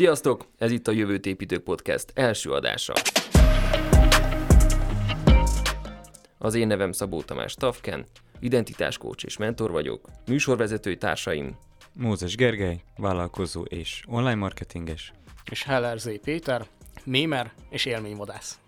Sziasztok! 0.00 0.46
Ez 0.58 0.70
itt 0.70 0.88
a 0.88 0.92
Jövőt 0.92 1.26
Építők 1.26 1.62
Podcast 1.62 2.12
első 2.14 2.50
adása. 2.50 2.92
Az 6.38 6.54
én 6.54 6.66
nevem 6.66 6.92
Szabó 6.92 7.22
Tamás 7.22 7.54
Tafken, 7.54 8.06
identitáskócs 8.38 9.24
és 9.24 9.36
mentor 9.36 9.70
vagyok, 9.70 10.08
műsorvezetői 10.26 10.96
társaim 10.96 11.56
Mózes 11.94 12.36
Gergely, 12.36 12.80
vállalkozó 12.96 13.62
és 13.62 14.02
online 14.06 14.34
marketinges. 14.34 15.12
És 15.50 15.62
Heller 15.62 15.98
Z. 15.98 16.20
Péter, 16.24 16.66
mémer 17.04 17.52
és 17.70 17.84
élményvadász. 17.84 18.58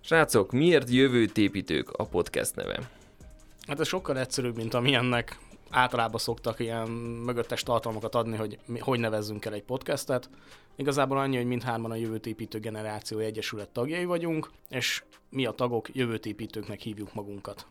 Srácok, 0.00 0.52
miért 0.52 0.90
Jövőt 0.90 1.38
Építők 1.38 1.90
a 1.90 2.04
podcast 2.04 2.54
neve? 2.54 2.90
Hát 3.66 3.80
ez 3.80 3.88
sokkal 3.88 4.18
egyszerűbb, 4.18 4.56
mint 4.56 4.74
amilyennek 4.74 5.38
általában 5.74 6.20
szoktak 6.20 6.60
ilyen 6.60 6.88
mögöttes 7.24 7.62
tartalmakat 7.62 8.14
adni, 8.14 8.36
hogy 8.36 8.58
mi, 8.66 8.78
hogy 8.78 9.00
nevezzünk 9.00 9.44
el 9.44 9.52
egy 9.52 9.62
podcastet. 9.62 10.30
Igazából 10.76 11.18
annyi, 11.18 11.36
hogy 11.36 11.46
mindhárman 11.46 11.90
a 11.90 11.94
Jövőt 11.94 12.26
Építő 12.26 12.58
Generáció 12.58 13.18
Egyesület 13.18 13.68
tagjai 13.68 14.04
vagyunk, 14.04 14.50
és 14.68 15.02
mi 15.30 15.46
a 15.46 15.50
tagok 15.50 15.94
jövőt 15.94 16.26
építőknek 16.26 16.80
hívjuk 16.80 17.14
magunkat. 17.14 17.66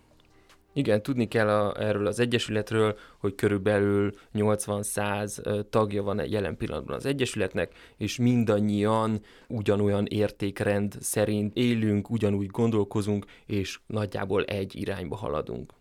Igen, 0.74 1.04
tudni 1.04 1.28
kell 1.28 1.50
a, 1.50 1.82
erről 1.82 2.08
az 2.08 2.20
Egyesületről, 2.20 2.98
hogy 3.18 3.36
körülbelül 3.36 4.14
80-100 4.34 5.66
tagja 5.70 6.04
van 6.04 6.30
jelen 6.30 6.58
pillanatban 6.58 6.96
az 6.96 7.06
Egyesületnek, 7.06 7.74
és 7.98 8.18
mindannyian 8.18 9.22
ugyanolyan 9.48 10.06
értékrend 10.06 10.96
szerint 11.00 11.56
élünk, 11.56 12.10
ugyanúgy 12.10 12.48
gondolkozunk, 12.48 13.26
és 13.46 13.80
nagyjából 13.88 14.44
egy 14.44 14.76
irányba 14.76 15.16
haladunk. 15.16 15.74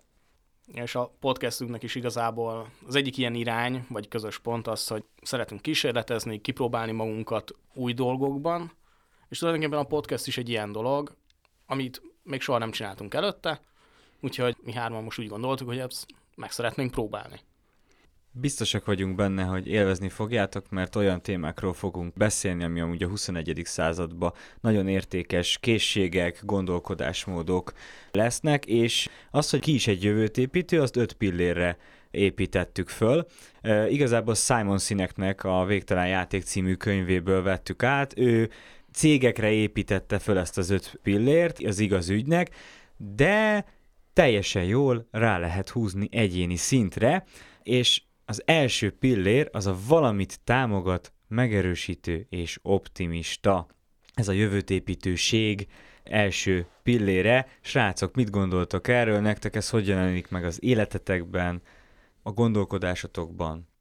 És 0.73 0.95
a 0.95 1.15
podcastünknek 1.21 1.83
is 1.83 1.95
igazából 1.95 2.69
az 2.87 2.95
egyik 2.95 3.17
ilyen 3.17 3.35
irány, 3.35 3.87
vagy 3.89 4.09
közös 4.09 4.39
pont 4.39 4.67
az, 4.67 4.87
hogy 4.87 5.05
szeretünk 5.23 5.63
kísérletezni, 5.63 6.41
kipróbálni 6.41 6.93
magunkat 6.93 7.55
új 7.75 7.93
dolgokban, 7.93 8.73
és 9.29 9.39
tulajdonképpen 9.39 9.79
a 9.79 9.87
podcast 9.87 10.27
is 10.27 10.39
egy 10.39 10.49
ilyen 10.49 10.73
dolog, 10.73 11.17
amit 11.67 12.03
még 12.23 12.41
soha 12.41 12.59
nem 12.59 12.71
csináltunk 12.71 13.15
előtte, 13.15 13.63
úgyhogy 14.21 14.57
mi 14.63 14.73
hárman 14.73 15.05
most 15.05 15.19
úgy 15.19 15.29
gondoltuk, 15.29 15.67
hogy 15.67 15.79
ezt 15.79 16.07
meg 16.35 16.51
szeretnénk 16.51 16.91
próbálni. 16.91 17.41
Biztosak 18.35 18.85
vagyunk 18.85 19.15
benne, 19.15 19.43
hogy 19.43 19.67
élvezni 19.67 20.09
fogjátok, 20.09 20.71
mert 20.71 20.97
olyan 20.97 21.23
témákról 21.23 21.73
fogunk 21.73 22.15
beszélni, 22.15 22.65
ami 22.65 22.81
amúgy 22.81 23.03
a 23.03 23.09
21. 23.09 23.61
században 23.65 24.33
nagyon 24.61 24.89
értékes 24.89 25.59
készségek, 25.61 26.41
gondolkodásmódok 26.45 27.73
lesznek, 28.11 28.67
és 28.67 29.09
az, 29.31 29.51
hogy 29.51 29.61
ki 29.61 29.75
is 29.75 29.87
egy 29.87 30.03
jövőt 30.03 30.39
építő, 30.39 30.81
azt 30.81 30.97
öt 30.97 31.13
pillérre 31.13 31.77
építettük 32.11 32.89
föl. 32.89 33.27
E, 33.61 33.89
igazából 33.89 34.35
Simon 34.35 34.79
Sineknek 34.79 35.45
a 35.45 35.65
Végtelen 35.65 36.09
Játék 36.09 36.43
című 36.43 36.75
könyvéből 36.75 37.43
vettük 37.43 37.83
át. 37.83 38.19
Ő 38.19 38.51
cégekre 38.93 39.51
építette 39.51 40.19
föl 40.19 40.39
ezt 40.39 40.59
az 40.59 40.71
öt 40.71 40.99
pillért, 41.03 41.59
az 41.65 41.79
igaz 41.79 42.09
ügynek, 42.09 42.55
de 42.97 43.65
teljesen 44.13 44.65
jól 44.65 45.09
rá 45.11 45.39
lehet 45.39 45.69
húzni 45.69 46.09
egyéni 46.11 46.57
szintre, 46.57 47.25
és 47.63 48.03
az 48.25 48.43
első 48.45 48.91
pillér 48.91 49.49
az 49.53 49.67
a 49.67 49.77
valamit 49.89 50.41
támogat, 50.45 51.13
megerősítő 51.29 52.27
és 52.29 52.59
optimista. 52.63 53.67
Ez 54.15 54.29
a 54.29 54.33
jövőtépítőség 54.33 55.67
első 56.03 56.67
pillére. 56.83 57.47
Srácok, 57.61 58.15
mit 58.15 58.31
gondoltok 58.31 58.89
erről? 58.89 59.21
Nektek 59.21 59.57
ez 59.57 59.71
hogy 59.71 59.87
jelenik 59.87 60.29
meg 60.29 60.45
az 60.45 60.63
életetekben, 60.63 61.63
a 62.23 62.31
gondolkodásotokban? 62.31 63.72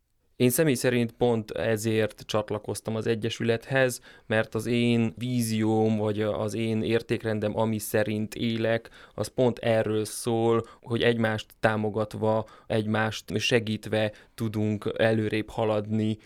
Én 0.41 0.50
személy 0.50 0.74
szerint 0.74 1.12
pont 1.12 1.52
ezért 1.52 2.24
csatlakoztam 2.25 2.96
az 2.96 3.07
Egyesülethez, 3.07 4.02
mert 4.25 4.56
az 4.56 4.66
én 4.66 5.13
vízióm, 5.18 5.97
vagy 5.97 6.22
az 6.22 6.53
én 6.53 6.84
értékrendem, 6.84 7.57
ami 7.57 7.78
szerint 7.78 8.35
élek, 8.35 8.90
az 9.13 9.28
pont 9.28 9.59
erről 9.59 10.06
szól, 10.06 10.68
hogy 10.81 11.02
egymást 11.03 11.53
támogatva, 11.59 12.47
egymást 12.68 13.38
segítve 13.38 14.12
tudunk 14.35 14.94
előrébb 14.97 15.50
haladni 15.50 16.18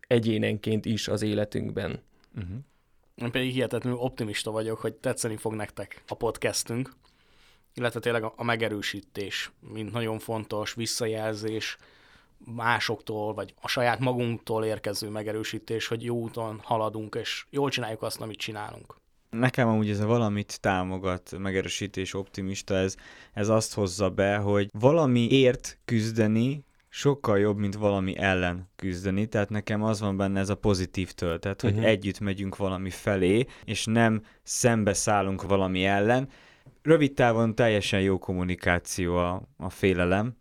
egyénenként 0.00 0.84
is 0.84 1.08
az 1.08 1.22
életünkben. 1.22 2.02
Uh-huh. 2.36 2.56
Én 3.14 3.30
pedig 3.30 3.52
hihetetlenül 3.52 3.98
optimista 3.98 4.50
vagyok, 4.50 4.78
hogy 4.78 4.94
tetszeni 4.94 5.36
fog 5.36 5.54
nektek 5.54 6.02
a 6.06 6.14
podcastünk, 6.14 6.92
illetve 7.74 8.00
tényleg 8.00 8.24
a 8.36 8.44
megerősítés, 8.44 9.50
mint 9.72 9.92
nagyon 9.92 10.18
fontos 10.18 10.74
visszajelzés, 10.74 11.76
másoktól, 12.44 13.34
vagy 13.34 13.54
a 13.60 13.68
saját 13.68 13.98
magunktól 13.98 14.64
érkező 14.64 15.08
megerősítés, 15.08 15.86
hogy 15.86 16.04
jó 16.04 16.16
úton 16.16 16.60
haladunk, 16.62 17.14
és 17.14 17.46
jól 17.50 17.70
csináljuk 17.70 18.02
azt, 18.02 18.20
amit 18.20 18.38
csinálunk. 18.38 18.96
Nekem 19.30 19.68
amúgy 19.68 19.90
ez 19.90 20.00
a 20.00 20.06
valamit 20.06 20.60
támogat, 20.60 21.38
megerősítés, 21.38 22.14
optimista, 22.14 22.74
ez, 22.74 22.96
ez 23.32 23.48
azt 23.48 23.74
hozza 23.74 24.10
be, 24.10 24.36
hogy 24.36 24.68
valamiért 24.78 25.78
küzdeni 25.84 26.64
sokkal 26.88 27.38
jobb, 27.38 27.58
mint 27.58 27.74
valami 27.74 28.16
ellen 28.18 28.70
küzdeni, 28.76 29.26
tehát 29.26 29.50
nekem 29.50 29.82
az 29.82 30.00
van 30.00 30.16
benne 30.16 30.40
ez 30.40 30.48
a 30.48 30.54
pozitív 30.54 31.12
töltet, 31.12 31.60
hogy 31.60 31.72
uh-huh. 31.72 31.86
együtt 31.86 32.20
megyünk 32.20 32.56
valami 32.56 32.90
felé, 32.90 33.46
és 33.64 33.84
nem 33.84 34.22
szembe 34.42 34.92
szállunk 34.92 35.42
valami 35.42 35.84
ellen. 35.84 36.28
Rövid 36.82 37.12
távon 37.12 37.54
teljesen 37.54 38.00
jó 38.00 38.18
kommunikáció 38.18 39.16
a, 39.16 39.42
a 39.56 39.70
félelem, 39.70 40.36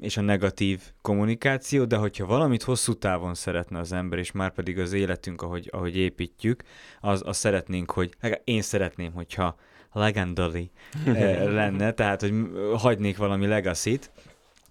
és 0.00 0.16
a 0.16 0.20
negatív 0.20 0.80
kommunikáció, 1.02 1.84
de 1.84 1.96
hogyha 1.96 2.26
valamit 2.26 2.62
hosszú 2.62 2.94
távon 2.94 3.34
szeretne 3.34 3.78
az 3.78 3.92
ember, 3.92 4.18
és 4.18 4.32
már 4.32 4.52
pedig 4.52 4.78
az 4.78 4.92
életünk, 4.92 5.42
ahogy, 5.42 5.68
ahogy 5.72 5.96
építjük, 5.96 6.62
az, 7.00 7.22
az 7.24 7.36
szeretnénk, 7.36 7.90
hogy 7.90 8.16
én 8.44 8.62
szeretném, 8.62 9.12
hogyha 9.12 9.56
legendary 9.92 10.70
eh, 11.06 11.44
lenne, 11.58 11.92
tehát 11.92 12.20
hogy 12.20 12.32
hagynék 12.74 13.16
valami 13.16 13.46
legacy-t, 13.46 14.10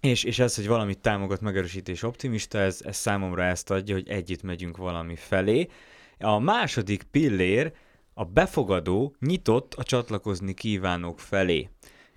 és, 0.00 0.24
és 0.24 0.38
ez, 0.38 0.54
hogy 0.54 0.66
valamit 0.66 0.98
támogat, 0.98 1.40
megerősítés 1.40 2.02
optimista, 2.02 2.58
ez, 2.58 2.80
ez 2.84 2.96
számomra 2.96 3.42
ezt 3.42 3.70
adja, 3.70 3.94
hogy 3.94 4.08
együtt 4.08 4.42
megyünk 4.42 4.76
valami 4.76 5.16
felé. 5.16 5.68
A 6.18 6.38
második 6.38 7.02
pillér 7.02 7.72
a 8.14 8.24
befogadó, 8.24 9.14
nyitott 9.20 9.74
a 9.74 9.82
csatlakozni 9.82 10.54
kívánók 10.54 11.20
felé. 11.20 11.68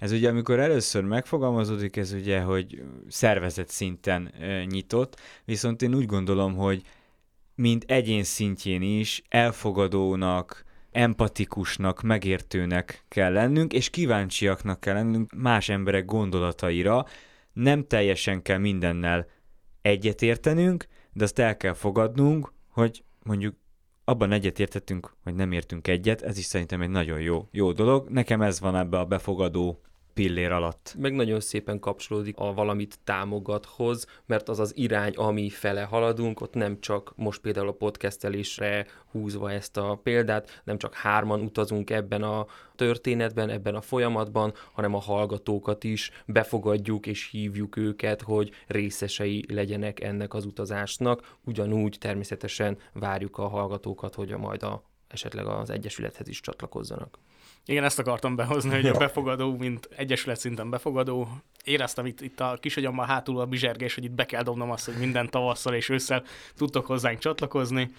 Ez 0.03 0.11
ugye, 0.11 0.29
amikor 0.29 0.59
először 0.59 1.03
megfogalmazódik, 1.03 1.95
ez 1.97 2.13
ugye, 2.13 2.41
hogy 2.41 2.83
szervezet 3.07 3.69
szinten 3.69 4.31
nyitott, 4.69 5.19
viszont 5.45 5.81
én 5.81 5.95
úgy 5.95 6.05
gondolom, 6.05 6.55
hogy 6.55 6.81
mint 7.55 7.83
egyén 7.87 8.23
szintjén 8.23 8.81
is 8.81 9.21
elfogadónak, 9.29 10.63
empatikusnak, 10.91 12.01
megértőnek 12.01 13.05
kell 13.07 13.31
lennünk, 13.31 13.73
és 13.73 13.89
kíváncsiaknak 13.89 14.79
kell 14.79 14.93
lennünk 14.93 15.33
más 15.35 15.69
emberek 15.69 16.05
gondolataira. 16.05 17.05
Nem 17.53 17.87
teljesen 17.87 18.41
kell 18.41 18.57
mindennel 18.57 19.27
egyetértenünk, 19.81 20.87
de 21.13 21.23
azt 21.23 21.39
el 21.39 21.57
kell 21.57 21.73
fogadnunk, 21.73 22.53
hogy 22.69 23.03
mondjuk 23.21 23.55
abban 24.03 24.31
egyetértettünk, 24.31 25.15
hogy 25.23 25.33
nem 25.33 25.51
értünk 25.51 25.87
egyet, 25.87 26.21
ez 26.21 26.37
is 26.37 26.45
szerintem 26.45 26.81
egy 26.81 26.89
nagyon 26.89 27.19
jó, 27.19 27.47
jó 27.51 27.71
dolog. 27.71 28.09
Nekem 28.09 28.41
ez 28.41 28.59
van 28.59 28.75
ebbe 28.75 28.99
a 28.99 29.05
befogadó 29.05 29.81
pillér 30.13 30.51
alatt. 30.51 30.95
Meg 30.97 31.13
nagyon 31.13 31.39
szépen 31.39 31.79
kapcsolódik 31.79 32.37
a 32.37 32.53
valamit 32.53 32.99
támogathoz, 33.03 34.05
mert 34.25 34.49
az 34.49 34.59
az 34.59 34.77
irány, 34.77 35.13
ami 35.13 35.49
fele 35.49 35.83
haladunk, 35.83 36.41
ott 36.41 36.53
nem 36.53 36.79
csak 36.79 37.13
most 37.15 37.41
például 37.41 37.67
a 37.67 37.71
podcastelésre 37.71 38.85
húzva 39.11 39.51
ezt 39.51 39.77
a 39.77 39.99
példát, 40.03 40.61
nem 40.63 40.77
csak 40.77 40.93
hárman 40.93 41.41
utazunk 41.41 41.89
ebben 41.89 42.23
a 42.23 42.45
történetben, 42.75 43.49
ebben 43.49 43.75
a 43.75 43.81
folyamatban, 43.81 44.53
hanem 44.73 44.93
a 44.93 44.99
hallgatókat 44.99 45.83
is 45.83 46.11
befogadjuk 46.25 47.05
és 47.05 47.29
hívjuk 47.29 47.77
őket, 47.77 48.21
hogy 48.21 48.51
részesei 48.67 49.45
legyenek 49.47 49.99
ennek 49.99 50.33
az 50.33 50.45
utazásnak. 50.45 51.37
Ugyanúgy 51.45 51.97
természetesen 51.99 52.77
várjuk 52.93 53.37
a 53.37 53.47
hallgatókat, 53.47 54.15
hogy 54.15 54.31
a 54.31 54.37
majd 54.37 54.63
a, 54.63 54.83
esetleg 55.07 55.45
az 55.45 55.69
Egyesülethez 55.69 56.27
is 56.27 56.39
csatlakozzanak. 56.39 57.19
Igen, 57.65 57.83
ezt 57.83 57.99
akartam 57.99 58.35
behozni, 58.35 58.69
hogy 58.69 58.87
a 58.87 58.97
befogadó, 58.97 59.57
mint 59.57 59.89
egyesület 59.95 60.39
szinten 60.39 60.69
befogadó. 60.69 61.27
Éreztem 61.63 62.05
itt, 62.05 62.21
itt 62.21 62.39
a 62.39 62.57
kisagyammal 62.61 63.05
hátul 63.05 63.39
a 63.39 63.45
bizsergés, 63.45 63.95
hogy 63.95 64.03
itt 64.03 64.11
be 64.11 64.25
kell 64.25 64.43
dobnom 64.43 64.71
azt, 64.71 64.85
hogy 64.85 64.95
minden 64.97 65.29
tavasszal 65.29 65.73
és 65.73 65.89
ősszel 65.89 66.23
tudtok 66.55 66.85
hozzánk 66.85 67.19
csatlakozni. 67.19 67.91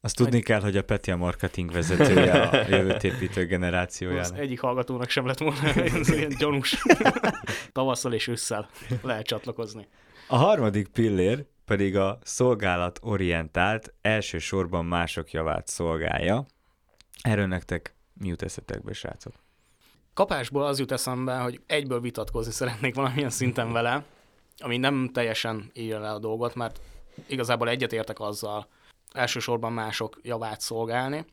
Azt 0.00 0.16
tudni 0.16 0.32
hogy... 0.32 0.44
kell, 0.44 0.60
hogy 0.60 0.76
a 0.76 0.82
Peti 0.82 1.10
a 1.10 1.16
marketing 1.16 1.72
vezetője 1.72 2.32
a 2.32 2.68
jövőt 2.68 3.04
építő 3.04 3.46
generációjának. 3.46 4.38
egyik 4.38 4.60
hallgatónak 4.60 5.08
sem 5.08 5.26
lett 5.26 5.38
volna 5.38 5.68
ez 5.98 6.08
ilyen 6.08 6.34
gyanús. 6.38 6.82
Tavasszal 7.72 8.12
és 8.12 8.28
ősszel 8.28 8.68
lehet 9.02 9.26
csatlakozni. 9.26 9.88
A 10.28 10.36
harmadik 10.36 10.88
pillér 10.88 11.46
pedig 11.64 11.96
a 11.96 12.18
szolgálat 12.22 12.98
orientált, 13.02 13.94
elsősorban 14.00 14.84
mások 14.84 15.30
javát 15.30 15.66
szolgálja. 15.66 16.46
Erről 17.22 17.46
nektek 17.46 17.94
mi 18.14 18.28
jut 18.28 18.42
eszetekbe, 18.42 18.92
srácok? 18.92 19.32
Kapásból 20.14 20.64
az 20.64 20.78
jut 20.78 20.92
eszembe, 20.92 21.38
hogy 21.38 21.60
egyből 21.66 22.00
vitatkozni 22.00 22.52
szeretnék 22.52 22.94
valamilyen 22.94 23.30
szinten 23.30 23.72
vele, 23.72 24.04
ami 24.58 24.76
nem 24.76 25.10
teljesen 25.12 25.70
írja 25.74 25.98
le 25.98 26.10
a 26.10 26.18
dolgot, 26.18 26.54
mert 26.54 26.80
igazából 27.26 27.68
egyetértek 27.68 28.20
azzal, 28.20 28.66
elsősorban 29.12 29.72
mások 29.72 30.18
javát 30.22 30.60
szolgálni, 30.60 31.24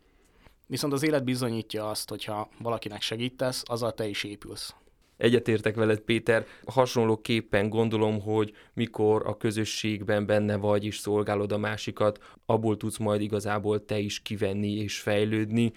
viszont 0.67 0.93
az 0.93 1.03
élet 1.03 1.23
bizonyítja 1.23 1.89
azt, 1.89 2.09
hogyha 2.09 2.49
valakinek 2.59 3.01
segítesz, 3.01 3.63
azzal 3.65 3.93
te 3.93 4.07
is 4.07 4.23
épülsz. 4.23 4.75
Egyetértek 5.17 5.75
veled, 5.75 5.99
Péter. 5.99 6.45
Hasonlóképpen 6.65 7.69
gondolom, 7.69 8.21
hogy 8.21 8.53
mikor 8.73 9.27
a 9.27 9.37
közösségben 9.37 10.25
benne 10.25 10.55
vagy 10.55 10.85
és 10.85 10.97
szolgálod 10.97 11.51
a 11.51 11.57
másikat, 11.57 12.19
abból 12.45 12.77
tudsz 12.77 12.97
majd 12.97 13.21
igazából 13.21 13.85
te 13.85 13.99
is 13.99 14.21
kivenni 14.21 14.71
és 14.71 14.99
fejlődni. 14.99 15.73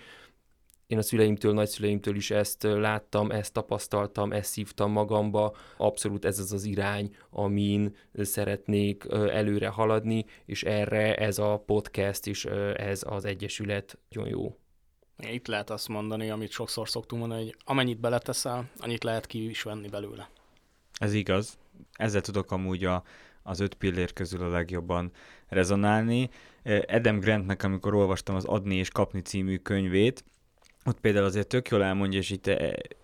Én 0.92 0.98
a 0.98 1.02
szüleimtől, 1.02 1.52
nagyszüleimtől 1.52 2.16
is 2.16 2.30
ezt 2.30 2.62
láttam, 2.62 3.30
ezt 3.30 3.52
tapasztaltam, 3.52 4.32
ezt 4.32 4.50
szívtam 4.50 4.90
magamba. 4.90 5.56
Abszolút 5.76 6.24
ez 6.24 6.38
az 6.38 6.52
az 6.52 6.64
irány, 6.64 7.14
amin 7.30 7.96
szeretnék 8.12 9.04
előre 9.10 9.68
haladni, 9.68 10.24
és 10.46 10.62
erre 10.62 11.14
ez 11.14 11.38
a 11.38 11.62
podcast 11.66 12.26
és 12.26 12.44
ez 12.74 13.02
az 13.06 13.24
egyesület 13.24 13.98
nagyon 14.08 14.28
jó. 14.28 14.56
Itt 15.16 15.46
lehet 15.46 15.70
azt 15.70 15.88
mondani, 15.88 16.30
amit 16.30 16.50
sokszor 16.50 16.88
szoktunk 16.88 17.20
mondani, 17.20 17.42
hogy 17.42 17.56
amennyit 17.64 18.00
beleteszel, 18.00 18.70
annyit 18.78 19.04
lehet 19.04 19.26
ki 19.26 19.48
is 19.48 19.62
venni 19.62 19.88
belőle. 19.88 20.30
Ez 20.98 21.14
igaz. 21.14 21.58
Ezzel 21.92 22.20
tudok 22.20 22.50
amúgy 22.50 22.84
a, 22.84 23.02
az 23.42 23.60
öt 23.60 23.74
pillér 23.74 24.12
közül 24.12 24.42
a 24.42 24.48
legjobban 24.48 25.10
rezonálni. 25.48 26.30
Adam 26.86 27.18
Grantnek, 27.18 27.62
amikor 27.62 27.94
olvastam 27.94 28.34
az 28.34 28.44
Adni 28.44 28.74
és 28.74 28.90
Kapni 28.90 29.20
című 29.20 29.56
könyvét, 29.56 30.24
ott 30.84 31.00
például 31.00 31.24
azért 31.24 31.46
tök 31.46 31.68
jól 31.68 31.84
elmondja, 31.84 32.18
és 32.18 32.30
itt 32.30 32.50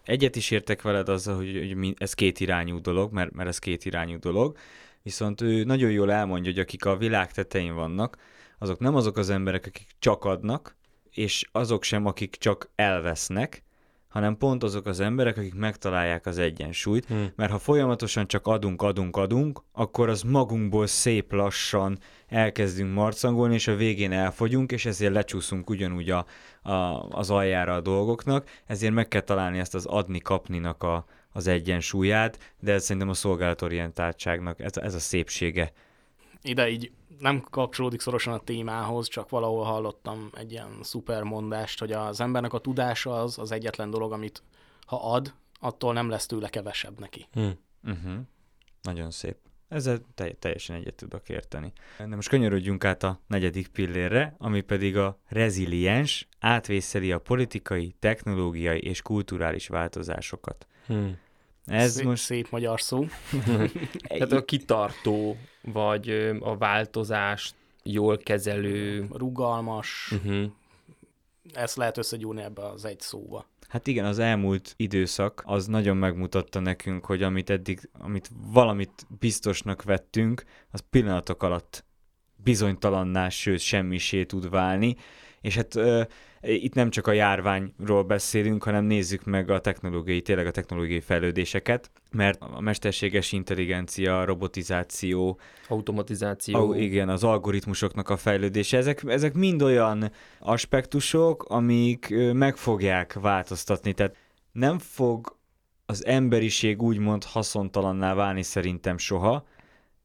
egyet 0.04 0.36
is 0.36 0.50
értek 0.50 0.82
veled 0.82 1.08
azzal, 1.08 1.36
hogy, 1.36 1.75
hogy 1.78 1.94
ez 1.98 2.14
két 2.14 2.40
irányú 2.40 2.80
dolog, 2.80 3.12
mert, 3.12 3.32
mert 3.32 3.48
ez 3.48 3.58
két 3.58 3.84
irányú 3.84 4.19
dolog, 4.19 4.56
viszont 5.02 5.40
ő 5.40 5.64
nagyon 5.64 5.90
jól 5.90 6.12
elmondja, 6.12 6.50
hogy 6.50 6.60
akik 6.60 6.84
a 6.84 6.96
világ 6.96 7.32
tetején 7.32 7.75
vannak, 7.75 8.16
azok 8.58 8.78
nem 8.78 8.94
azok 8.94 9.16
az 9.16 9.30
emberek, 9.30 9.66
akik 9.66 9.86
csak 9.98 10.25
adnak, 10.25 10.76
és 11.10 11.48
azok 11.52 11.82
sem, 11.82 12.06
akik 12.06 12.36
csak 12.36 12.70
elvesznek, 12.75 13.62
hanem 14.08 14.37
pont 14.37 14.62
azok 14.62 14.87
az 14.87 15.00
emberek, 15.00 15.37
akik 15.37 15.55
megtalálják 15.55 16.26
az 16.26 16.38
egyensúlyt, 16.38 17.06
hmm. 17.06 17.32
mert 17.37 17.50
ha 17.50 17.58
folyamatosan 17.58 18.26
csak 18.26 18.46
adunk, 18.46 18.82
adunk, 18.82 19.16
adunk, 19.16 19.62
akkor 19.72 20.08
az 20.08 20.22
magunkból 20.22 20.87
szép 20.87 21.32
lassan 21.32 21.99
elkezdünk 22.28 22.94
marcangolni, 22.94 23.55
és 23.55 23.66
a 23.66 23.75
végén 23.75 24.12
elfogyunk, 24.12 24.72
és 24.72 24.87
ezért 24.87 25.12
lecsúszunk 25.12 25.70
ugyanúgy 25.70 26.10
a, 26.10 26.26
a, 26.62 26.72
az 27.10 27.31
aljára 27.31 27.75
a 27.75 27.81
dolgoknak, 27.81 28.49
ezért 28.66 28.93
meg 28.93 29.08
kell 29.08 29.20
találni 29.20 29.58
ezt 29.58 29.75
az 29.75 29.87
adni-kapninak 29.87 30.82
a, 30.82 31.04
az 31.32 31.46
egyensúlyát, 31.46 32.54
de 32.61 32.72
ez 32.72 32.82
szerintem 32.82 33.11
a 33.11 33.14
szolgálatorientáltságnak 33.14 34.61
ez, 34.61 34.76
ez 34.76 34.94
a 34.94 34.99
szépsége. 34.99 35.72
Ide 36.43 36.69
így 36.69 36.93
nem 37.19 37.40
kapcsolódik 37.40 38.00
szorosan 38.00 38.32
a 38.32 38.38
témához, 38.38 39.08
csak 39.08 39.29
valahol 39.29 39.64
hallottam 39.64 40.31
egy 40.35 40.52
ilyen 40.52 40.79
szuper 40.82 41.23
mondást, 41.23 41.79
hogy 41.79 41.93
az 41.93 42.20
embernek 42.20 42.52
a 42.52 42.58
tudása 42.58 43.23
az 43.23 43.38
az 43.38 43.52
egyetlen 43.52 43.90
dolog, 43.90 44.12
amit 44.12 44.43
ha 44.87 45.12
ad, 45.12 45.35
attól 45.61 45.93
nem 45.93 46.08
lesz 46.08 46.26
tőle 46.26 46.49
kevesebb 46.49 47.00
neki. 47.00 47.26
Hmm. 47.32 47.58
Uh-huh. 47.82 48.19
Nagyon 48.82 49.11
szép. 49.11 49.37
Ezzel 49.69 49.99
te- 50.14 50.32
teljesen 50.32 50.76
egyet 50.76 50.94
tudok 50.94 51.29
érteni. 51.29 51.73
De 51.99 52.14
most 52.14 52.29
könyörödjünk 52.29 52.85
át 52.85 53.02
a 53.02 53.20
negyedik 53.26 53.69
pillérre, 53.69 54.35
ami 54.38 54.61
pedig 54.61 54.96
a 54.96 55.19
reziliens, 55.26 56.29
átvészeli 56.38 57.12
a 57.12 57.19
politikai, 57.19 57.94
technológiai 57.99 58.81
és 58.81 59.02
kulturális 59.02 59.69
változásokat. 59.69 60.67
Hmm. 60.87 61.19
Ez 61.68 61.92
szép, 61.92 62.04
most... 62.04 62.22
Szép 62.22 62.50
magyar 62.50 62.80
szó. 62.80 63.06
Tehát 64.02 64.32
a 64.42 64.44
kitartó, 64.44 65.36
vagy 65.62 66.08
a 66.40 66.56
változást 66.56 67.54
jól 67.82 68.18
kezelő. 68.18 69.06
Rugalmas. 69.12 70.12
Uh-huh. 70.12 70.50
Ezt 71.52 71.76
lehet 71.76 71.98
összegyúrni 71.98 72.42
ebbe 72.42 72.68
az 72.68 72.84
egy 72.84 73.00
szóba. 73.00 73.46
Hát 73.68 73.86
igen, 73.86 74.04
az 74.04 74.18
elmúlt 74.18 74.74
időszak 74.76 75.42
az 75.46 75.66
nagyon 75.66 75.96
megmutatta 75.96 76.60
nekünk, 76.60 77.04
hogy 77.04 77.22
amit 77.22 77.50
eddig, 77.50 77.90
amit 77.92 78.30
valamit 78.52 79.06
biztosnak 79.18 79.82
vettünk, 79.82 80.44
az 80.70 80.84
pillanatok 80.90 81.42
alatt 81.42 81.84
bizonytalanná, 82.36 83.28
sőt 83.28 83.60
semmisé 83.60 84.24
tud 84.24 84.50
válni, 84.50 84.96
és 85.40 85.56
hát 85.56 85.75
itt 86.40 86.75
nem 86.75 86.90
csak 86.90 87.06
a 87.06 87.12
járványról 87.12 88.02
beszélünk, 88.02 88.62
hanem 88.62 88.85
nézzük 88.85 89.25
meg 89.25 89.50
a 89.50 89.61
technológiai, 89.61 90.23
tényleg 90.23 90.46
a 90.46 90.50
technológiai 90.50 91.00
fejlődéseket, 91.00 91.90
mert 92.12 92.40
a 92.40 92.61
mesterséges 92.61 93.32
intelligencia, 93.32 94.25
robotizáció, 94.25 95.38
automatizáció, 95.69 96.70
a, 96.70 96.76
igen, 96.76 97.08
az 97.08 97.25
algoritmusoknak 97.25 98.08
a 98.08 98.17
fejlődése, 98.17 98.76
ezek, 98.76 99.02
ezek 99.06 99.35
mind 99.35 99.62
olyan 99.62 100.11
aspektusok, 100.40 101.44
amik 101.44 102.14
meg 102.32 102.56
fogják 102.56 103.12
változtatni, 103.12 103.93
tehát 103.93 104.17
nem 104.52 104.79
fog 104.79 105.37
az 105.87 106.06
emberiség 106.06 106.82
úgymond 106.82 107.25
haszontalanná 107.25 108.14
válni 108.14 108.43
szerintem 108.43 108.99
soha, 108.99 109.46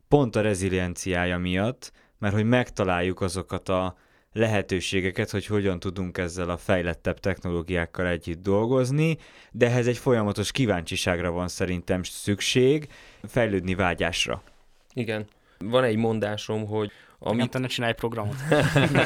pont 0.07 0.35
a 0.35 0.41
rezilienciája 0.41 1.37
miatt, 1.37 1.91
mert 2.19 2.33
hogy 2.33 2.45
megtaláljuk 2.45 3.21
azokat 3.21 3.69
a 3.69 3.95
lehetőségeket, 4.33 5.29
hogy 5.29 5.45
hogyan 5.45 5.79
tudunk 5.79 6.17
ezzel 6.17 6.49
a 6.49 6.57
fejlettebb 6.57 7.19
technológiákkal 7.19 8.07
együtt 8.07 8.41
dolgozni, 8.41 9.17
de 9.51 9.65
ehhez 9.65 9.87
egy 9.87 9.97
folyamatos 9.97 10.51
kíváncsiságra 10.51 11.31
van 11.31 11.47
szerintem 11.47 12.03
szükség, 12.03 12.87
fejlődni 13.23 13.75
vágyásra. 13.75 14.41
Igen. 14.93 15.25
Van 15.57 15.83
egy 15.83 15.95
mondásom, 15.95 16.65
hogy 16.65 16.91
amit... 17.19 17.49
te 17.49 17.59
ne 17.59 17.67
csinálj 17.67 17.93
programot. 17.93 18.35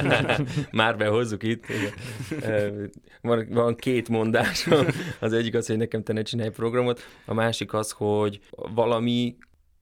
Már 0.72 0.98
behozzuk 0.98 1.44
itt. 1.44 1.66
Igen. 1.70 2.92
Van, 3.22 3.48
van 3.50 3.76
két 3.76 4.10
mondásom. 4.10 4.86
Az 5.20 5.34
egyik 5.34 5.56
az, 5.56 5.68
hogy 5.68 5.78
nekem 5.78 6.04
te 6.04 6.14
ne 6.14 6.22
csinálj 6.22 6.50
programot, 6.50 7.02
a 7.26 7.34
másik 7.34 7.74
az, 7.74 7.92
hogy 7.92 8.40
valami 8.52 9.38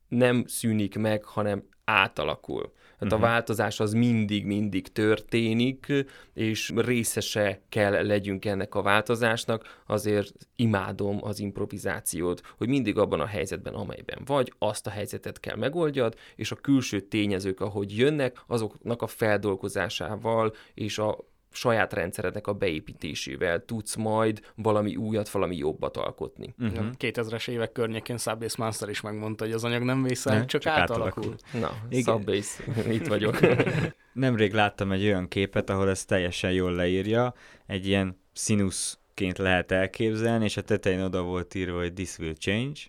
nem 0.08 0.44
szűnik 0.48 0.98
meg, 0.98 1.24
hanem 1.24 1.64
átalakul. 1.84 2.74
Tehát 2.98 3.14
uh-huh. 3.14 3.14
a 3.14 3.26
mhm. 3.26 3.36
változás 3.36 3.80
az 3.80 3.94
mindig-mindig 3.94 4.92
történik, 4.92 6.06
és 6.34 6.72
részese 6.76 7.62
kell 7.70 8.06
legyünk 8.06 8.46
ennek 8.46 8.76
a 8.76 8.82
változásnak, 8.82 9.82
azért 9.88 10.34
imádom 10.56 11.20
az 11.22 11.40
improvizációt, 11.40 12.42
hogy 12.58 12.68
mindig 12.68 12.98
abban 12.98 13.20
a 13.20 13.26
helyzetben, 13.26 13.74
amelyben 13.74 14.20
vagy, 14.26 14.54
azt 14.58 14.88
a 14.88 14.90
helyzetet 14.90 15.40
kell 15.40 15.56
megoldjad, 15.56 16.16
és 16.36 16.52
a 16.52 16.56
külső 16.56 17.00
tényezők, 17.00 17.60
ahogy 17.60 17.98
jönnek, 17.98 18.44
azoknak 18.48 19.02
a 19.02 19.08
feldolgozásával 19.08 20.54
és 20.74 20.98
a 20.98 21.18
saját 21.56 21.94
rendszerednek 21.94 22.48
a 22.48 22.54
beépítésével 22.54 23.66
tudsz 23.66 23.96
majd 23.96 24.52
valami 24.56 24.96
újat, 24.96 25.30
valami 25.30 25.58
jobbat 25.58 25.98
alkotni. 25.98 26.54
Uh-huh. 26.60 26.86
2000-es 27.00 27.50
évek 27.50 27.72
környékén 27.72 28.18
Subbase 28.18 28.56
Master 28.58 28.90
is 28.90 29.02
megmondta, 29.02 29.44
hogy 29.44 29.54
az 29.54 29.64
anyag 29.64 29.84
nem 29.84 30.04
vészel, 30.04 30.38
ne, 30.38 30.46
csak, 30.46 30.62
csak 30.62 30.74
átalakul. 30.74 31.24
átalakul. 31.24 31.36
Na, 31.60 31.88
Igen. 31.90 32.04
Subbase, 32.04 32.64
itt 32.98 33.08
vagyok. 33.08 33.40
Nemrég 34.14 34.54
láttam 34.54 34.92
egy 34.92 35.04
olyan 35.04 35.28
képet, 35.28 35.70
ahol 35.70 35.90
ez 35.90 36.06
teljesen 36.06 36.52
jól 36.52 36.72
leírja, 36.72 37.34
egy 37.66 37.88
ilyen 37.88 38.20
színuszként 38.34 39.38
lehet 39.38 39.72
elképzelni, 39.72 40.44
és 40.44 40.58
a 40.58 40.62
tetején 40.62 41.02
oda 41.02 41.22
volt 41.22 41.56
írva, 41.56 41.80
hogy 41.80 41.94
this 41.94 42.18
will 42.18 42.34
change, 42.34 42.80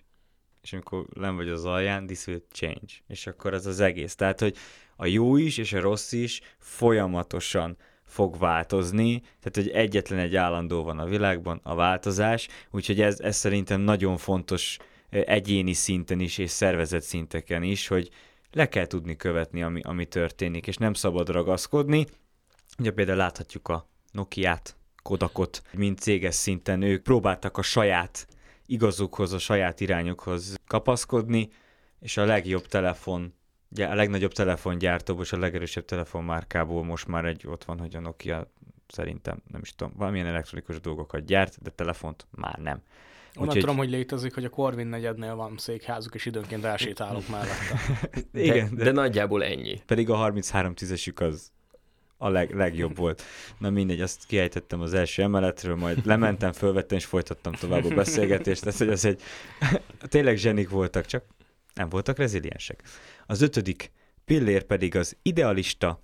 és 0.61 0.73
amikor 0.73 1.05
nem 1.13 1.35
vagy 1.35 1.49
az 1.49 1.65
alján, 1.65 2.05
this 2.05 2.27
will 2.27 2.43
change. 2.51 2.93
És 3.07 3.27
akkor 3.27 3.53
ez 3.53 3.65
az 3.65 3.79
egész. 3.79 4.15
Tehát, 4.15 4.39
hogy 4.39 4.55
a 4.95 5.05
jó 5.05 5.37
is 5.37 5.57
és 5.57 5.73
a 5.73 5.81
rossz 5.81 6.11
is 6.11 6.41
folyamatosan 6.57 7.77
fog 8.07 8.37
változni, 8.37 9.19
tehát 9.19 9.53
hogy 9.53 9.69
egyetlen 9.69 10.19
egy 10.19 10.35
állandó 10.35 10.83
van 10.83 10.99
a 10.99 11.05
világban, 11.05 11.59
a 11.63 11.75
változás, 11.75 12.47
úgyhogy 12.71 13.01
ez, 13.01 13.19
ez 13.19 13.35
szerintem 13.35 13.81
nagyon 13.81 14.17
fontos 14.17 14.77
egyéni 15.09 15.73
szinten 15.73 16.19
is, 16.19 16.37
és 16.37 16.51
szervezet 16.51 17.03
szinteken 17.03 17.63
is, 17.63 17.87
hogy 17.87 18.09
le 18.51 18.69
kell 18.69 18.85
tudni 18.85 19.15
követni, 19.15 19.63
ami, 19.63 19.81
ami 19.83 20.05
történik, 20.05 20.67
és 20.67 20.77
nem 20.77 20.93
szabad 20.93 21.29
ragaszkodni. 21.29 22.05
Ugye 22.79 22.91
például 22.91 23.17
láthatjuk 23.17 23.67
a 23.67 23.87
Nokia-t, 24.11 24.75
Kodakot, 25.03 25.61
mint 25.73 25.99
céges 25.99 26.35
szinten 26.35 26.81
ők 26.81 27.03
próbáltak 27.03 27.57
a 27.57 27.61
saját 27.61 28.27
igazukhoz, 28.65 29.33
a 29.33 29.39
saját 29.39 29.79
irányukhoz 29.79 30.55
kapaszkodni, 30.67 31.49
és 31.99 32.17
a 32.17 32.25
legjobb 32.25 32.67
telefon 32.67 33.33
a 33.75 33.95
legnagyobb 33.95 34.31
telefongyártóból 34.31 35.23
és 35.23 35.31
a 35.31 35.37
legerősebb 35.37 35.85
telefonmárkából 35.85 36.83
most 36.83 37.07
már 37.07 37.25
egy 37.25 37.47
ott 37.47 37.63
van, 37.63 37.79
hogy 37.79 37.95
a 37.95 37.99
Nokia 37.99 38.51
szerintem, 38.87 39.41
nem 39.51 39.61
is 39.61 39.75
tudom, 39.75 39.93
valamilyen 39.97 40.27
elektronikus 40.27 40.79
dolgokat 40.79 41.25
gyárt, 41.25 41.61
de 41.61 41.69
telefont 41.69 42.27
már 42.29 42.57
nem. 42.57 42.81
Onnan 43.35 43.47
Úgyhogy... 43.47 43.59
tudom, 43.59 43.77
hogy 43.77 43.89
létezik, 43.89 44.33
hogy 44.33 44.45
a 44.45 44.49
Corvin 44.49 44.87
negyednél 44.87 45.35
van 45.35 45.57
székházuk, 45.57 46.15
és 46.15 46.25
időnként 46.25 46.63
elsétálok 46.63 47.27
mellette. 47.31 47.79
de, 48.31 48.41
Igen, 48.41 48.75
de, 48.75 48.83
de 48.83 48.91
nagyjából 48.91 49.43
ennyi. 49.43 49.81
Pedig 49.85 50.09
a 50.09 50.15
33 50.15 50.73
tízesük 50.73 51.19
az 51.19 51.51
a 52.17 52.29
leg, 52.29 52.55
legjobb 52.55 52.97
volt. 52.97 53.23
Na 53.57 53.69
mindegy, 53.69 54.01
azt 54.01 54.25
kiejtettem 54.25 54.81
az 54.81 54.93
első 54.93 55.21
emeletről, 55.21 55.75
majd 55.75 56.05
lementem, 56.05 56.51
fölvettem, 56.51 56.97
és 56.97 57.05
folytattam 57.05 57.53
tovább 57.53 57.85
a 57.85 57.95
beszélgetést. 57.95 58.65
Ez, 58.65 58.77
hogy 58.77 58.89
az 58.89 59.05
egy... 59.05 59.21
Tényleg 60.09 60.37
zsenik 60.37 60.69
voltak, 60.69 61.05
csak 61.05 61.23
nem 61.77 61.89
voltak 61.89 62.17
reziliensek. 62.17 62.83
Az 63.25 63.41
ötödik 63.41 63.91
pillér 64.25 64.63
pedig 64.63 64.95
az 64.95 65.17
idealista, 65.21 66.01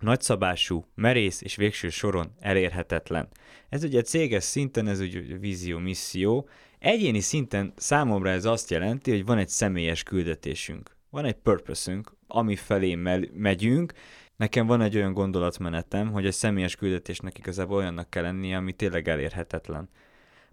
nagyszabású, 0.00 0.84
merész 0.94 1.42
és 1.42 1.56
végső 1.56 1.88
soron 1.88 2.32
elérhetetlen. 2.40 3.28
Ez 3.68 3.84
ugye 3.84 4.02
céges 4.02 4.44
szinten, 4.44 4.88
ez 4.88 5.00
ugye 5.00 5.20
vízió, 5.20 5.78
misszió. 5.78 6.48
Egyéni 6.78 7.20
szinten 7.20 7.72
számomra 7.76 8.30
ez 8.30 8.44
azt 8.44 8.70
jelenti, 8.70 9.10
hogy 9.10 9.24
van 9.24 9.38
egy 9.38 9.48
személyes 9.48 10.02
küldetésünk. 10.02 10.96
Van 11.10 11.24
egy 11.24 11.34
purpose 11.34 12.00
ami 12.26 12.56
felé 12.56 12.94
megyünk. 13.34 13.92
Nekem 14.36 14.66
van 14.66 14.80
egy 14.80 14.96
olyan 14.96 15.12
gondolatmenetem, 15.12 16.12
hogy 16.12 16.26
egy 16.26 16.32
személyes 16.32 16.76
küldetésnek 16.76 17.38
igazából 17.38 17.76
olyannak 17.76 18.10
kell 18.10 18.22
lennie, 18.22 18.56
ami 18.56 18.72
tényleg 18.72 19.08
elérhetetlen. 19.08 19.88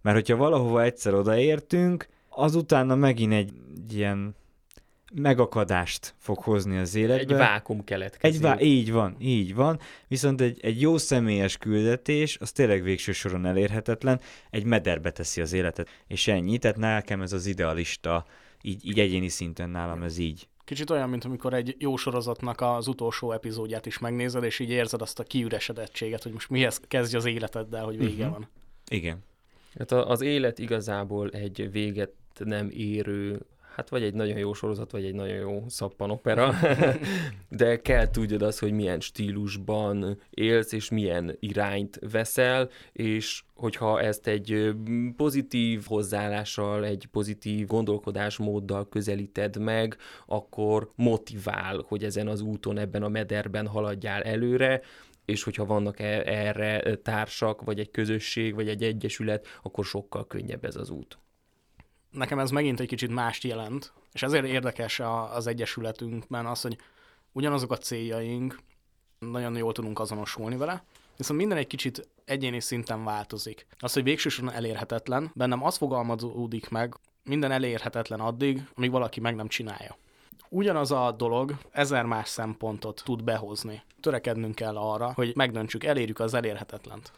Mert 0.02 0.16
hogyha 0.16 0.36
valahova 0.36 0.84
egyszer 0.84 1.14
odaértünk, 1.14 2.08
azután 2.30 2.98
megint 2.98 3.34
egy 3.34 3.54
ilyen 3.90 4.36
megakadást 5.16 6.14
fog 6.18 6.38
hozni 6.38 6.78
az 6.78 6.96
életbe. 6.96 7.34
Egy 7.34 7.40
vákum 7.40 7.84
keletkezik. 7.84 8.36
Egy 8.36 8.42
vá- 8.42 8.62
így 8.62 8.92
van, 8.92 9.16
így 9.20 9.56
van. 9.56 9.80
Viszont 10.08 10.42
egy, 10.42 10.60
egy 10.62 10.82
jó 10.82 10.98
személyes 10.98 11.58
küldetés, 11.58 12.38
az 12.40 12.52
tényleg 12.52 12.84
végső 12.84 13.12
soron 13.12 13.46
elérhetetlen, 13.46 14.20
egy 14.50 14.64
mederbe 14.64 15.12
teszi 15.12 15.42
az 15.42 15.54
életet, 15.54 15.90
és 16.08 16.28
ennyi. 16.28 16.58
Tehát 16.58 16.78
nekem 16.78 17.22
ez 17.22 17.34
az 17.34 17.46
idealista, 17.46 18.26
így, 18.62 18.88
így 18.88 19.00
egyéni 19.00 19.28
szinten 19.28 19.70
nálam 19.70 20.04
ez 20.04 20.18
így. 20.18 20.48
Kicsit 20.64 20.90
olyan, 20.90 21.10
mint 21.10 21.26
amikor 21.26 21.54
egy 21.54 21.76
jó 21.80 21.96
sorozatnak 21.96 22.62
az 22.62 22.88
utolsó 22.88 23.32
epizódját 23.32 23.86
is 23.86 24.00
megnézed, 24.00 24.44
és 24.44 24.60
így 24.60 24.70
érzed 24.70 25.02
azt 25.02 25.20
a 25.20 25.24
kiüresedettséget, 25.24 26.24
hogy 26.24 26.32
most 26.32 26.50
mihez 26.50 26.80
kezdj 26.88 27.16
az 27.16 27.26
életeddel, 27.26 27.84
hogy 27.84 27.98
vége 27.98 28.26
uh-huh. 28.26 28.32
van. 28.32 28.50
Igen. 28.90 29.24
Hát 29.78 29.92
az 29.92 30.22
élet 30.22 30.60
igazából 30.60 31.30
egy 31.30 31.72
véget 31.72 32.12
nem 32.38 32.70
érő 32.70 33.46
hát 33.76 33.90
vagy 33.90 34.04
egy 34.04 34.14
nagyon 34.14 34.38
jó 34.38 34.54
sorozat, 34.54 34.92
vagy 34.92 35.06
egy 35.06 35.14
nagyon 35.14 35.36
jó 35.36 35.64
szappanopera, 35.68 36.54
de 37.50 37.82
kell 37.82 38.10
tudjad 38.10 38.42
az, 38.42 38.60
hogy 38.60 38.72
milyen 38.72 39.00
stílusban 39.00 40.22
élsz, 40.30 40.72
és 40.72 40.90
milyen 40.90 41.36
irányt 41.40 42.00
veszel, 42.12 42.70
és 42.92 43.44
hogyha 43.54 44.02
ezt 44.02 44.28
egy 44.28 44.76
pozitív 45.16 45.84
hozzáállással, 45.86 46.86
egy 46.86 47.08
pozitív 47.12 47.68
gondolkodásmóddal 47.68 48.90
közelíted 48.90 49.58
meg, 49.58 49.98
akkor 50.26 50.90
motivál, 50.96 51.84
hogy 51.88 52.04
ezen 52.04 52.28
az 52.28 52.42
úton, 52.42 52.78
ebben 52.78 53.04
a 53.04 53.10
mederben 53.10 53.68
haladjál 53.68 54.22
előre, 54.22 54.82
és 55.26 55.44
hogyha 55.44 55.66
vannak 55.66 56.00
e- 56.00 56.24
erre 56.26 56.96
társak, 56.96 57.62
vagy 57.62 57.80
egy 57.80 57.92
közösség, 57.92 58.56
vagy 58.56 58.70
egy 58.70 58.84
egyesület, 58.84 59.48
akkor 59.62 59.86
sokkal 59.86 60.28
könnyebb 60.28 60.66
ez 60.66 60.76
az 60.76 60.90
út 60.90 61.20
nekem 62.12 62.40
ez 62.40 62.52
megint 62.52 62.80
egy 62.80 62.88
kicsit 62.88 63.10
mást 63.10 63.44
jelent, 63.44 63.94
és 64.14 64.24
ezért 64.24 64.46
érdekes 64.46 65.00
az 65.34 65.48
Egyesületünkben 65.48 66.46
az, 66.46 66.62
hogy 66.62 66.78
ugyanazok 67.32 67.72
a 67.72 67.78
céljaink, 67.78 68.60
nagyon 69.20 69.56
jól 69.56 69.72
tudunk 69.72 70.00
azonosulni 70.00 70.58
vele, 70.58 70.84
viszont 71.18 71.40
minden 71.40 71.58
egy 71.58 71.68
kicsit 71.68 72.08
egyéni 72.26 72.60
szinten 72.60 73.04
változik. 73.04 73.66
Az, 73.80 73.94
hogy 73.94 74.04
végsősorban 74.04 74.54
elérhetetlen, 74.54 75.32
bennem 75.34 75.64
az 75.64 75.78
fogalmazódik 75.78 76.70
meg, 76.70 76.96
minden 77.24 77.52
elérhetetlen 77.52 78.20
addig, 78.20 78.68
amíg 78.76 78.92
valaki 78.92 79.20
meg 79.20 79.36
nem 79.36 79.48
csinálja. 79.48 79.98
Ugyanaz 80.50 80.92
a 80.92 81.12
dolog 81.12 81.58
ezer 81.72 82.06
más 82.06 82.30
szempontot 82.30 83.02
tud 83.06 83.24
behozni. 83.24 83.82
Törekednünk 84.00 84.56
kell 84.56 84.78
arra, 84.78 85.12
hogy 85.16 85.36
megdöntsük, 85.36 85.84
elérjük 85.84 86.20
az 86.20 86.34
elérhetetlent. 86.34 87.12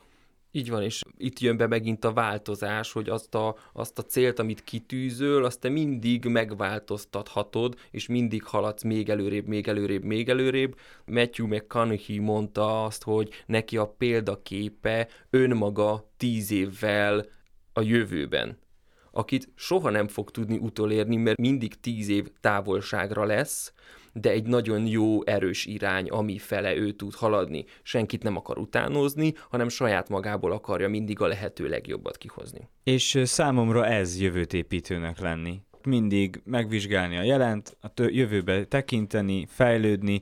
Így 0.55 0.69
van, 0.69 0.83
és 0.83 1.01
itt 1.17 1.39
jön 1.39 1.57
be 1.57 1.67
megint 1.67 2.05
a 2.05 2.13
változás, 2.13 2.91
hogy 2.91 3.10
azt 3.10 3.36
a, 3.36 3.55
azt 3.74 4.00
a 4.00 4.03
célt, 4.03 4.39
amit 4.39 4.63
kitűzöl, 4.63 5.45
azt 5.45 5.60
te 5.60 5.69
mindig 5.69 6.25
megváltoztathatod, 6.25 7.75
és 7.91 8.07
mindig 8.07 8.43
haladsz 8.43 8.83
még 8.83 9.10
előrébb, 9.10 9.48
még 9.48 9.67
előrébb, 9.67 10.03
még 10.03 10.29
előrébb. 10.29 10.75
Matthew 11.05 11.48
McConaughey 11.48 12.19
mondta 12.19 12.83
azt, 12.83 13.03
hogy 13.03 13.29
neki 13.45 13.77
a 13.77 13.88
példaképe 13.88 15.07
önmaga 15.29 16.12
tíz 16.17 16.51
évvel 16.51 17.25
a 17.74 17.81
jövőben 17.81 18.62
akit 19.15 19.50
soha 19.55 19.89
nem 19.89 20.07
fog 20.07 20.31
tudni 20.31 20.57
utolérni, 20.57 21.15
mert 21.15 21.38
mindig 21.38 21.79
tíz 21.79 22.10
év 22.10 22.27
távolságra 22.41 23.24
lesz, 23.24 23.74
de 24.13 24.29
egy 24.29 24.46
nagyon 24.46 24.88
jó, 24.88 25.25
erős 25.25 25.65
irány, 25.65 26.10
ami 26.10 26.38
fele 26.38 26.75
ő 26.75 26.91
tud 26.91 27.13
haladni. 27.13 27.65
Senkit 27.84 28.24
nem 28.24 28.38
akar 28.38 28.58
utánozni, 28.58 29.34
hanem 29.50 29.70
saját 29.70 30.10
magából 30.10 30.51
akarja 30.51 30.89
mindig 30.89 31.22
a 31.22 31.27
lehető 31.27 31.67
legjobbat 31.67 32.17
kihozni. 32.17 32.70
És 32.84 33.20
számomra 33.24 33.86
ez 33.86 34.22
jövőt 34.22 34.53
építőnek 34.53 35.20
lenni. 35.20 35.62
Mindig 35.84 36.41
megvizsgálni 36.46 37.17
a 37.17 37.24
jelent, 37.24 37.77
a 37.82 37.89
jövőbe 37.96 38.63
tekinteni, 38.65 39.46
fejlődni, 39.50 40.22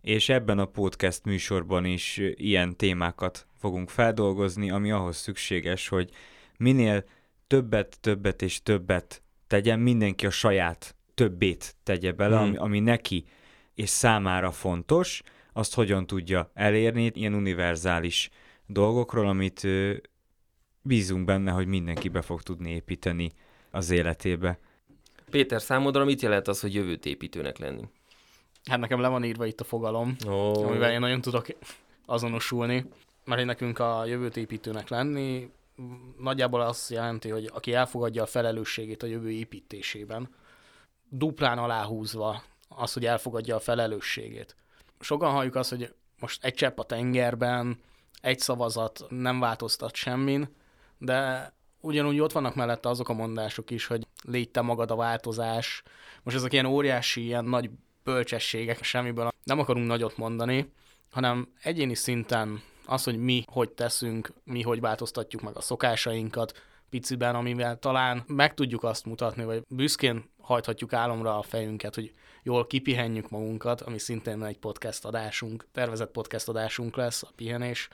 és 0.00 0.28
ebben 0.28 0.58
a 0.58 0.64
podcast 0.64 1.24
műsorban 1.24 1.84
is 1.84 2.20
ilyen 2.34 2.76
témákat 2.76 3.46
fogunk 3.58 3.88
feldolgozni, 3.88 4.70
ami 4.70 4.90
ahhoz 4.90 5.16
szükséges, 5.16 5.88
hogy 5.88 6.10
minél 6.56 7.04
többet, 7.46 7.98
többet 8.00 8.42
és 8.42 8.62
többet 8.62 9.22
tegyen, 9.46 9.78
mindenki 9.78 10.26
a 10.26 10.30
saját 10.30 10.94
többét 11.20 11.74
tegye 11.82 12.12
bele, 12.12 12.36
hmm. 12.36 12.46
ami, 12.46 12.56
ami 12.56 12.80
neki 12.80 13.24
és 13.74 13.88
számára 13.88 14.50
fontos, 14.50 15.22
azt 15.52 15.74
hogyan 15.74 16.06
tudja 16.06 16.50
elérni, 16.54 17.10
ilyen 17.14 17.34
univerzális 17.34 18.30
dolgokról, 18.66 19.28
amit 19.28 19.66
bízunk 20.82 21.24
benne, 21.24 21.50
hogy 21.50 21.66
mindenki 21.66 22.08
be 22.08 22.22
fog 22.22 22.42
tudni 22.42 22.70
építeni 22.70 23.32
az 23.70 23.90
életébe. 23.90 24.58
Péter, 25.30 25.62
számodra 25.62 26.04
mit 26.04 26.22
jelent 26.22 26.48
az, 26.48 26.60
hogy 26.60 26.74
jövőt 26.74 27.06
építőnek 27.06 27.58
lenni? 27.58 27.88
Hát 28.64 28.78
nekem 28.78 29.00
le 29.00 29.08
van 29.08 29.24
írva 29.24 29.46
itt 29.46 29.60
a 29.60 29.64
fogalom, 29.64 30.16
oh. 30.26 30.66
amivel 30.66 30.92
én 30.92 31.00
nagyon 31.00 31.20
tudok 31.20 31.46
azonosulni, 32.06 32.84
mert 33.24 33.44
nekünk 33.44 33.78
a 33.78 34.04
jövőt 34.06 34.36
építőnek 34.36 34.88
lenni 34.88 35.50
nagyjából 36.18 36.60
azt 36.60 36.90
jelenti, 36.90 37.28
hogy 37.28 37.50
aki 37.54 37.72
elfogadja 37.72 38.22
a 38.22 38.26
felelősségét 38.26 39.02
a 39.02 39.06
jövő 39.06 39.30
építésében, 39.30 40.28
duplán 41.10 41.58
aláhúzva 41.58 42.42
az, 42.68 42.92
hogy 42.92 43.06
elfogadja 43.06 43.56
a 43.56 43.60
felelősségét. 43.60 44.56
Sokan 45.00 45.30
halljuk 45.30 45.54
azt, 45.54 45.70
hogy 45.70 45.94
most 46.18 46.44
egy 46.44 46.54
csepp 46.54 46.78
a 46.78 46.84
tengerben, 46.84 47.80
egy 48.20 48.38
szavazat 48.38 49.04
nem 49.08 49.40
változtat 49.40 49.94
semmin, 49.94 50.56
de 50.98 51.52
ugyanúgy 51.80 52.20
ott 52.20 52.32
vannak 52.32 52.54
mellette 52.54 52.88
azok 52.88 53.08
a 53.08 53.12
mondások 53.12 53.70
is, 53.70 53.86
hogy 53.86 54.06
légy 54.22 54.50
te 54.50 54.60
magad 54.60 54.90
a 54.90 54.96
változás. 54.96 55.82
Most 56.22 56.36
ezek 56.36 56.52
ilyen 56.52 56.66
óriási, 56.66 57.24
ilyen 57.24 57.44
nagy 57.44 57.70
bölcsességek, 58.04 58.82
semmiből 58.82 59.30
nem 59.44 59.58
akarunk 59.58 59.86
nagyot 59.86 60.16
mondani, 60.16 60.72
hanem 61.10 61.52
egyéni 61.62 61.94
szinten 61.94 62.62
az, 62.86 63.04
hogy 63.04 63.18
mi 63.18 63.44
hogy 63.46 63.70
teszünk, 63.70 64.32
mi 64.44 64.62
hogy 64.62 64.80
változtatjuk 64.80 65.42
meg 65.42 65.56
a 65.56 65.60
szokásainkat, 65.60 66.62
piciben, 66.90 67.34
amivel 67.34 67.78
talán 67.78 68.24
meg 68.26 68.54
tudjuk 68.54 68.84
azt 68.84 69.04
mutatni, 69.04 69.44
vagy 69.44 69.62
büszkén 69.68 70.29
hajthatjuk 70.50 70.92
álomra 70.92 71.38
a 71.38 71.42
fejünket, 71.42 71.94
hogy 71.94 72.12
jól 72.42 72.66
kipihenjük 72.66 73.28
magunkat, 73.28 73.80
ami 73.80 73.98
szintén 73.98 74.44
egy 74.44 74.58
podcast 74.58 75.04
adásunk, 75.04 75.66
tervezett 75.72 76.10
podcast 76.10 76.48
adásunk 76.48 76.96
lesz, 76.96 77.22
a 77.22 77.30
pihenés, 77.36 77.88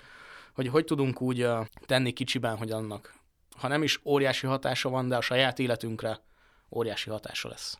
hogy 0.54 0.68
hogy 0.68 0.84
tudunk 0.84 1.20
úgy 1.20 1.48
tenni 1.86 2.12
kicsiben, 2.12 2.56
hogy 2.56 2.70
annak, 2.70 3.14
ha 3.56 3.68
nem 3.68 3.82
is 3.82 4.00
óriási 4.04 4.46
hatása 4.46 4.88
van, 4.88 5.08
de 5.08 5.16
a 5.16 5.20
saját 5.20 5.58
életünkre 5.58 6.20
óriási 6.70 7.10
hatása 7.10 7.48
lesz 7.48 7.78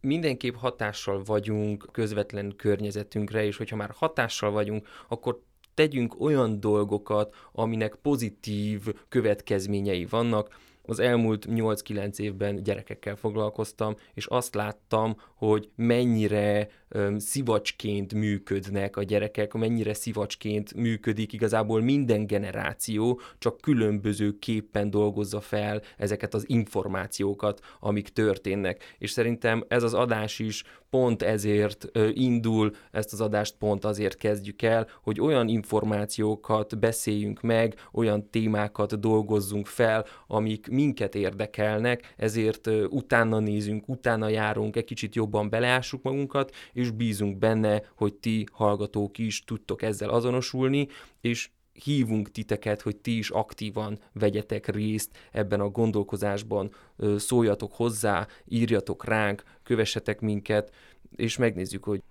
mindenképp 0.00 0.54
hatással 0.54 1.22
vagyunk 1.24 1.88
közvetlen 1.92 2.56
környezetünkre, 2.56 3.44
és 3.44 3.56
hogyha 3.56 3.76
már 3.76 3.90
hatással 3.94 4.50
vagyunk, 4.50 4.88
akkor 5.08 5.42
tegyünk 5.74 6.20
olyan 6.20 6.60
dolgokat, 6.60 7.34
aminek 7.52 7.94
pozitív 7.94 8.80
következményei 9.08 10.06
vannak. 10.06 10.58
Az 10.84 10.98
elmúlt 10.98 11.46
8-9 11.48 12.18
évben 12.18 12.62
gyerekekkel 12.62 13.16
foglalkoztam, 13.16 13.94
és 14.14 14.26
azt 14.26 14.54
láttam, 14.54 15.16
hogy 15.34 15.70
mennyire 15.76 16.68
öm, 16.88 17.18
szivacsként 17.18 18.14
működnek 18.14 18.96
a 18.96 19.02
gyerekek, 19.02 19.52
mennyire 19.52 19.94
szivacsként 19.94 20.74
működik 20.74 21.32
igazából 21.32 21.80
minden 21.80 22.26
generáció, 22.26 23.20
csak 23.38 23.60
különböző 23.60 24.38
képpen 24.38 24.90
dolgozza 24.90 25.40
fel 25.40 25.82
ezeket 25.96 26.34
az 26.34 26.44
információkat, 26.48 27.60
amik 27.80 28.08
történnek. 28.08 28.94
És 28.98 29.10
szerintem 29.10 29.64
ez 29.68 29.82
az 29.82 29.94
adás 29.94 30.38
is 30.38 30.64
pont 30.92 31.22
ezért 31.22 31.88
indul, 32.12 32.70
ezt 32.90 33.12
az 33.12 33.20
adást 33.20 33.54
pont 33.58 33.84
azért 33.84 34.16
kezdjük 34.16 34.62
el, 34.62 34.88
hogy 35.02 35.20
olyan 35.20 35.48
információkat 35.48 36.78
beszéljünk 36.78 37.40
meg, 37.40 37.74
olyan 37.92 38.30
témákat 38.30 39.00
dolgozzunk 39.00 39.66
fel, 39.66 40.04
amik 40.26 40.68
minket 40.68 41.14
érdekelnek, 41.14 42.14
ezért 42.16 42.66
utána 42.88 43.38
nézünk, 43.38 43.88
utána 43.88 44.28
járunk, 44.28 44.76
egy 44.76 44.84
kicsit 44.84 45.14
jobban 45.14 45.48
beleássuk 45.48 46.02
magunkat, 46.02 46.54
és 46.72 46.90
bízunk 46.90 47.38
benne, 47.38 47.82
hogy 47.96 48.14
ti 48.14 48.46
hallgatók 48.52 49.18
is 49.18 49.44
tudtok 49.44 49.82
ezzel 49.82 50.08
azonosulni, 50.08 50.88
és 51.20 51.50
hívunk 51.72 52.30
titeket, 52.30 52.82
hogy 52.82 52.96
ti 52.96 53.18
is 53.18 53.30
aktívan 53.30 53.98
vegyetek 54.12 54.66
részt 54.66 55.10
ebben 55.30 55.60
a 55.60 55.68
gondolkozásban, 55.68 56.74
szóljatok 57.16 57.74
hozzá, 57.74 58.26
írjatok 58.48 59.04
ránk, 59.04 59.42
kövessetek 59.62 60.20
minket, 60.20 60.72
és 61.16 61.36
megnézzük, 61.36 61.84
hogy 61.84 62.02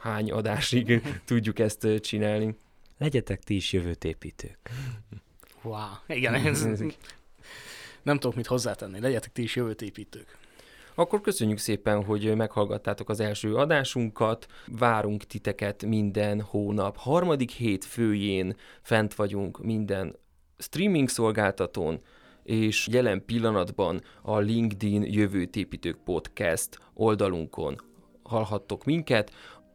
hány 0.00 0.30
adásig 0.30 1.02
tudjuk 1.24 1.58
ezt 1.58 1.86
csinálni. 2.00 2.54
Legyetek 2.98 3.42
ti 3.42 3.54
is 3.54 3.72
jövőtépítők. 3.72 4.58
Wow, 5.62 5.88
igen, 6.06 6.34
ez, 6.34 6.66
nem 8.02 8.18
tudok 8.18 8.36
mit 8.36 8.46
hozzátenni, 8.46 9.00
legyetek 9.00 9.32
ti 9.32 9.42
is 9.42 9.56
jövőtépítők. 9.56 10.38
Akkor 10.94 11.20
köszönjük 11.20 11.58
szépen, 11.58 12.04
hogy 12.04 12.36
meghallgattátok 12.36 13.08
az 13.08 13.20
első 13.20 13.54
adásunkat. 13.54 14.46
Várunk 14.66 15.24
titeket 15.24 15.84
minden 15.84 16.40
hónap. 16.40 16.96
Harmadik 16.96 17.50
hét 17.50 17.84
főjén 17.84 18.56
fent 18.82 19.14
vagyunk 19.14 19.62
minden 19.64 20.16
streaming 20.58 21.08
szolgáltatón, 21.08 22.00
és 22.42 22.88
jelen 22.88 23.24
pillanatban 23.24 24.02
a 24.22 24.38
LinkedIn 24.38 25.02
Jövőtépítők 25.02 25.96
Podcast 26.04 26.78
oldalunkon 26.94 27.80
hallhattok 28.22 28.84
minket. 28.84 29.32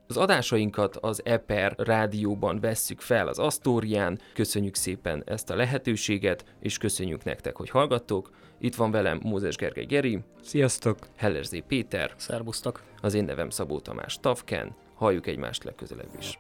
Az 0.08 0.18
adásainkat 0.18 0.96
az 0.96 1.22
Eper 1.26 1.74
rádióban 1.78 2.60
vesszük 2.60 3.02
fel 3.02 3.28
az 3.28 3.40
Asztórián. 3.40 4.20
Köszönjük 4.34 4.76
szépen 4.76 5.24
ezt 5.26 5.50
a 5.50 5.56
lehetőséget, 5.56 6.56
és 6.60 6.78
köszönjük 6.78 7.24
nektek, 7.24 7.56
hogy 7.56 7.70
hallgattok. 7.70 8.30
Itt 8.60 8.76
van 8.76 8.92
velem 8.92 9.20
Mózes 9.24 9.56
Gergely 9.56 9.86
Geri. 9.86 10.20
Sziasztok! 10.42 10.98
Hellerzé 11.16 11.60
Péter. 11.60 12.14
Szerbusztok! 12.16 12.84
Az 13.02 13.14
én 13.14 13.24
nevem 13.24 13.50
Szabó 13.50 13.80
Tamás 13.80 14.18
Tavken. 14.20 14.76
Halljuk 14.94 15.28
egymást 15.28 15.64
legközelebb 15.64 16.10
is. 16.20 16.40